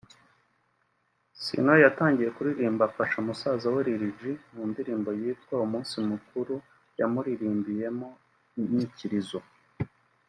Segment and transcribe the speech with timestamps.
[1.41, 4.21] Ciano yatangiye kuririmba afasha musaza we Lil-G
[4.53, 6.55] mu ndirimbo yitwa “Umunsi Mukuru”
[6.99, 8.07] yamuririmbiyemo
[8.61, 9.39] inyikirizo